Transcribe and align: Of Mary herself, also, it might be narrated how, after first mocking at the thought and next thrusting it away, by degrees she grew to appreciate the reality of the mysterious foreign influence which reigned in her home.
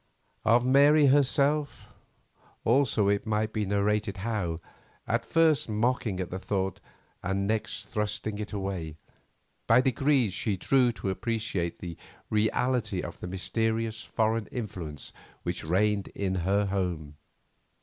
Of 0.43 0.65
Mary 0.65 1.05
herself, 1.13 1.87
also, 2.63 3.07
it 3.07 3.27
might 3.27 3.53
be 3.53 3.67
narrated 3.67 4.17
how, 4.25 4.59
after 5.05 5.29
first 5.29 5.69
mocking 5.69 6.19
at 6.19 6.31
the 6.31 6.39
thought 6.39 6.79
and 7.21 7.45
next 7.45 7.83
thrusting 7.85 8.39
it 8.39 8.51
away, 8.51 8.97
by 9.67 9.79
degrees 9.79 10.33
she 10.33 10.57
grew 10.57 10.91
to 10.93 11.11
appreciate 11.11 11.77
the 11.81 11.97
reality 12.31 13.01
of 13.03 13.19
the 13.19 13.27
mysterious 13.27 14.01
foreign 14.01 14.47
influence 14.47 15.13
which 15.43 15.63
reigned 15.63 16.07
in 16.15 16.33
her 16.33 16.65
home. 16.65 17.17